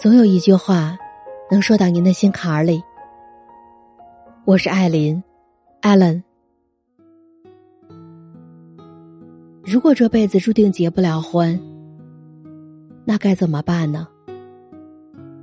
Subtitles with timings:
[0.00, 0.96] 总有一句话，
[1.50, 2.80] 能说到您的心坎儿里。
[4.44, 5.20] 我是艾琳，
[5.80, 6.22] 艾伦。
[9.64, 11.60] 如果这辈子注定结不了婚，
[13.04, 14.06] 那该怎么办呢？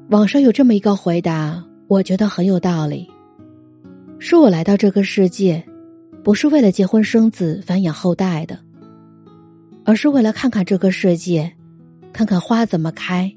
[0.09, 3.11] 网上有这么一个回答，我觉得很有道理。
[4.19, 5.61] 说我来到这个世界，
[6.23, 8.57] 不是为了结婚生子繁衍后代的，
[9.83, 11.51] 而是为了看看这个世界，
[12.13, 13.29] 看看花怎么开。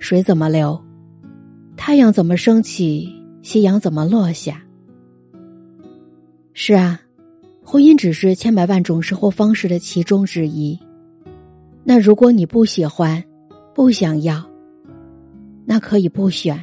[0.00, 0.82] 水怎么流，
[1.76, 3.06] 太阳怎么升起，
[3.42, 4.60] 夕阳怎么落下？
[6.54, 6.98] 是啊，
[7.62, 10.76] 婚姻只是千百万种生活方式的其中之一。
[11.84, 13.22] 那如果你不喜欢，
[13.74, 14.42] 不想要，
[15.66, 16.58] 那可以不选，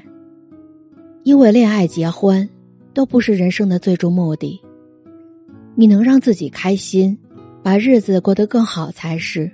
[1.23, 2.47] 因为恋爱、结婚
[2.91, 4.59] 都不是人生的最终目的。
[5.75, 7.15] 你能让自己开心，
[7.61, 9.49] 把日子过得更好才是。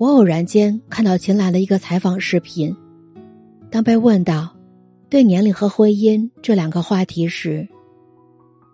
[0.00, 2.74] 我偶然间看到秦岚的一个采访视频，
[3.70, 4.48] 当被问到
[5.10, 7.68] 对年龄和婚姻这两个话题时，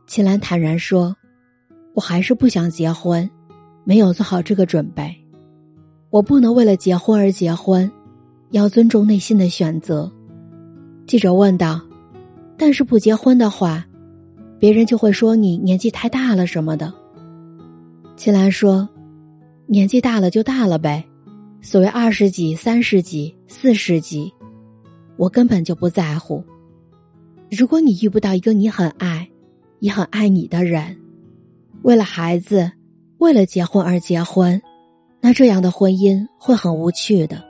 [0.06, 1.16] 秦岚坦然说
[1.94, 3.28] ：“我还是不想结婚，
[3.82, 5.12] 没有做好这个准备。
[6.10, 7.90] 我不能为了结婚而结婚，
[8.52, 10.08] 要尊重内心的选择。”
[11.08, 11.80] 记者问道
[12.56, 13.84] ：“但是不结婚的话，
[14.60, 16.94] 别人就会说你年纪太大了什么的。”
[18.16, 18.88] 秦岚说
[19.66, 21.04] ：“年纪大了就大了呗。”
[21.60, 24.32] 所谓二十几、三十几、四十几，
[25.16, 26.44] 我根本就不在乎。
[27.50, 29.28] 如果你遇不到一个你很爱、
[29.80, 30.96] 也很爱你的人，
[31.82, 32.70] 为了孩子、
[33.18, 34.60] 为了结婚而结婚，
[35.20, 37.42] 那这样的婚姻会很无趣的。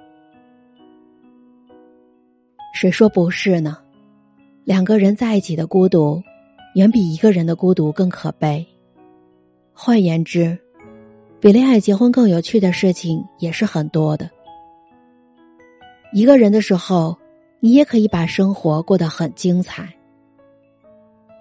[2.75, 3.79] 谁说不是呢？
[4.65, 6.23] 两个人在一起的孤独，
[6.75, 8.67] 远比一个人的孤独更可悲。
[9.73, 10.59] 换言之。
[11.39, 14.29] 比恋爱、结婚更有趣的事情也是很多的。
[16.12, 17.17] 一个人的时候，
[17.61, 19.93] 你也可以把生活过得很精彩。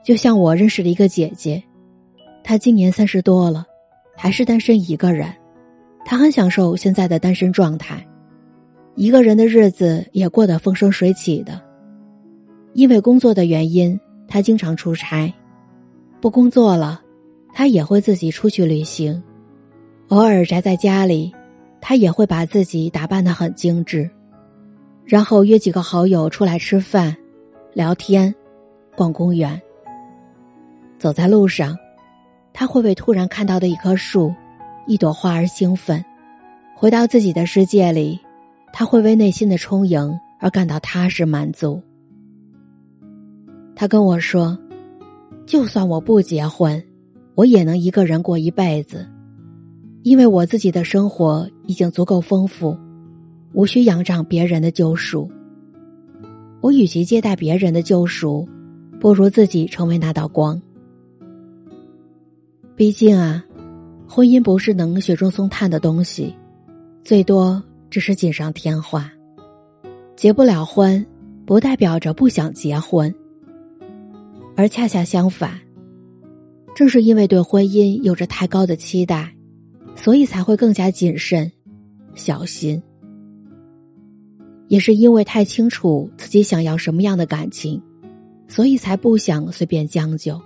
[0.03, 1.64] 就像我认识的一个姐姐，
[2.43, 3.65] 她今年三十多了，
[4.15, 5.33] 还是单身一个人。
[6.03, 8.05] 她很享受现在的单身状态，
[8.95, 11.59] 一个人的日子也过得风生水起的。
[12.73, 13.97] 因为工作的原因，
[14.27, 15.33] 她经常出差；
[16.20, 17.02] 不工作了，
[17.53, 19.23] 她也会自己出去旅行。
[20.10, 21.33] 偶尔宅在家里，
[21.82, 24.08] 他也会把自己打扮的很精致，
[25.04, 27.16] 然后约几个好友出来吃饭、
[27.73, 28.33] 聊天、
[28.95, 29.60] 逛公园。
[30.99, 31.76] 走在路上，
[32.54, 34.32] 他会为突然看到的一棵树、
[34.86, 35.99] 一朵花而兴奋；
[36.76, 38.20] 回到自己的世界里，
[38.71, 41.82] 他会为内心的充盈而感到踏实满足。
[43.76, 44.58] 他跟我说
[45.48, 46.82] ：“就算我不结婚，
[47.33, 49.10] 我也能一个人过一辈子。”
[50.05, 52.77] 因为我自己的生活已经足够丰富，
[53.54, 55.27] 无需仰仗别人的救赎。
[56.61, 58.48] 我与其接待别人的救赎，
[58.99, 60.61] 不如自己成为那道光。
[62.76, 63.44] 毕竟啊，
[64.08, 66.32] 婚姻不是能雪中送炭的东西，
[67.04, 69.11] 最多只是锦上添花。
[70.15, 71.04] 结不了婚，
[71.48, 73.11] 不代表着不想结婚，
[74.55, 75.60] 而恰恰相反，
[76.76, 79.32] 正是因为对婚姻有着太高的期待。
[79.95, 81.52] 所以才会更加谨慎、
[82.14, 82.82] 小心，
[84.67, 87.82] 也是因为太清楚自己想要什么样的感情，
[88.48, 90.39] 所以才不想随便将就。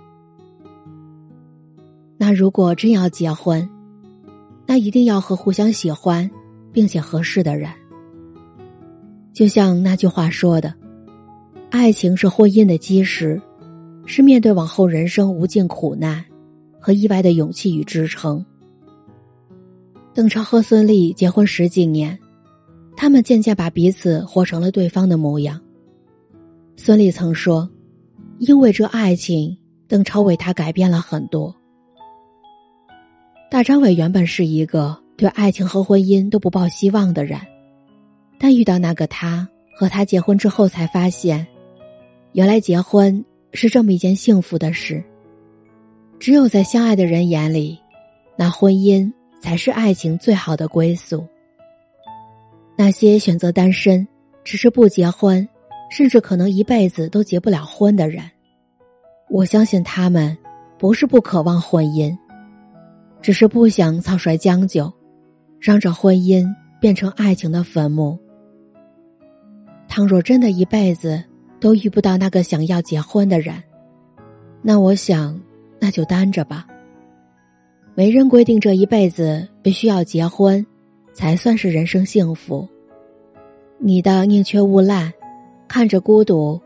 [2.16, 3.68] 那如果真要结婚，
[4.66, 6.30] 那一定要和互相喜欢
[6.72, 7.70] 并且合适的人。
[9.32, 10.74] 就像那句话说的
[11.70, 13.40] ：“爱情是婚姻的基石，
[14.06, 16.24] 是面对往后人生无尽苦难
[16.78, 18.44] 和意外的勇气与支撑。”
[20.20, 22.18] 邓超和孙俪结婚十几年，
[22.94, 25.58] 他们渐渐把彼此活成了对方的模样。
[26.76, 27.66] 孙俪曾说
[28.38, 29.56] ：“因为这爱情，
[29.88, 31.56] 邓超为他改变了很多。”
[33.50, 37.40] 大张伟原本是一个对爱情和婚姻都不抱希望的人，
[38.38, 41.46] 但遇到那个他，和他结婚之后，才发现，
[42.32, 43.24] 原来结婚
[43.54, 45.02] 是这么一件幸福的事。
[46.18, 47.78] 只有在相爱的人眼里，
[48.36, 49.10] 那婚姻。
[49.40, 51.26] 才是爱情最好的归宿。
[52.76, 54.06] 那些选择单身，
[54.44, 55.46] 只是不结婚，
[55.90, 58.22] 甚至可能一辈子都结不了婚的人，
[59.28, 60.36] 我相信他们
[60.78, 62.16] 不是不渴望婚姻，
[63.20, 64.90] 只是不想草率将就，
[65.60, 66.46] 让这婚姻
[66.80, 68.18] 变成爱情的坟墓。
[69.88, 71.22] 倘若真的一辈子
[71.58, 73.62] 都遇不到那个想要结婚的人，
[74.62, 75.38] 那我想，
[75.78, 76.66] 那就单着吧。
[77.94, 80.64] 没人规定这一辈子必须要结婚，
[81.12, 82.66] 才算是人生幸福。
[83.78, 85.12] 你的宁缺毋滥，
[85.68, 86.60] 看着孤独，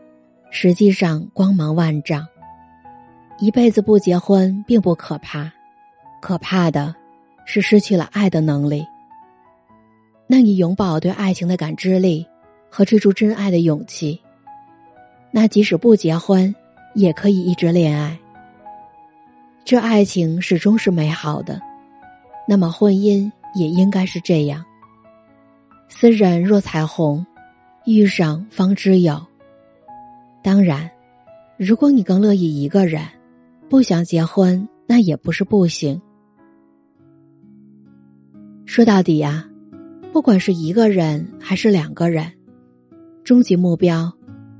[0.49, 2.25] 实际上光芒万丈。
[3.39, 5.51] 一辈子不结婚并不可怕，
[6.21, 6.95] 可怕的
[7.45, 8.85] 是失去了爱的能力。
[10.27, 12.25] 那你永葆对爱情的感知力
[12.69, 14.21] 和追逐真爱的勇气，
[15.31, 16.53] 那即使不结婚，
[16.93, 18.17] 也可以一直恋爱。
[19.65, 21.59] 这爱情始终是美好的，
[22.47, 24.63] 那么婚姻也应该是这样。
[25.89, 27.25] 斯人若彩虹，
[27.87, 29.19] 遇上方知有。
[30.43, 30.87] 当然，
[31.57, 33.01] 如果你更乐意一个人，
[33.67, 35.99] 不想结婚，那也不是不行。
[38.67, 39.49] 说到底呀，
[40.13, 42.31] 不管是一个人还是两个人，
[43.23, 44.13] 终极目标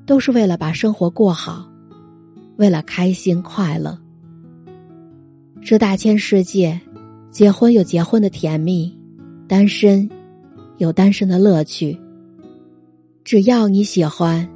[0.08, 1.70] 都是为了把生活过好，
[2.58, 3.96] 为了开心快乐。
[5.66, 6.80] 这大千世界，
[7.32, 8.96] 结婚有结婚的甜蜜，
[9.48, 10.08] 单身。
[10.78, 11.98] 有单身的乐趣。
[13.24, 14.48] 只要你喜欢，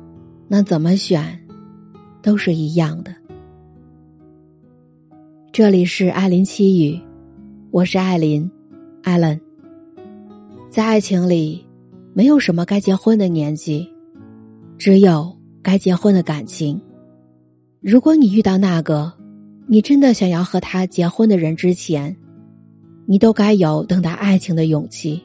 [0.47, 1.39] 那怎么选，
[2.21, 3.15] 都是一样的。
[5.51, 6.99] 这里是艾琳七语，
[7.71, 8.47] 我是艾琳，
[9.01, 9.39] 艾伦。
[10.69, 11.65] 在爱情里，
[12.13, 13.89] 没有什么该结婚的年纪，
[14.77, 16.79] 只有该结婚的感情。
[17.79, 19.11] 如果你遇到那个
[19.71, 22.17] 你真的想要和他结婚的人之前，
[23.05, 25.21] 你都该有等待爱情的勇气。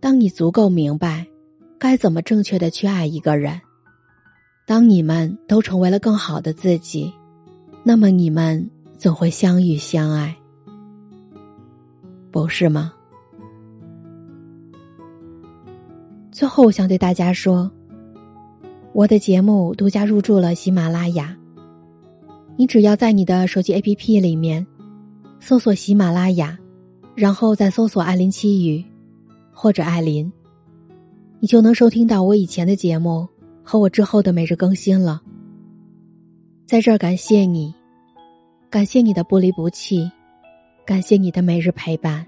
[0.00, 1.26] 当你足够明白
[1.78, 3.60] 该怎么正确的去爱一个人，
[4.64, 7.12] 当你们都成为了更好的自己，
[7.82, 10.34] 那么你们总会相遇相爱，
[12.30, 12.94] 不是吗？
[16.32, 17.70] 最后，我想对大家说，
[18.94, 21.36] 我的节目独家入驻了喜马拉雅，
[22.56, 24.66] 你只要在你的手机 APP 里面
[25.40, 26.58] 搜索喜马拉雅，
[27.14, 28.84] 然后再搜索“艾琳七语”。
[29.56, 30.30] 或者艾琳，
[31.38, 33.26] 你就能收听到我以前的节目
[33.62, 35.22] 和我之后的每日更新了。
[36.66, 37.72] 在这儿感谢你，
[38.68, 40.10] 感谢你的不离不弃，
[40.84, 42.26] 感谢你的每日陪伴。